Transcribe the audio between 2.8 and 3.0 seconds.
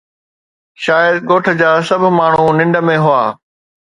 ۾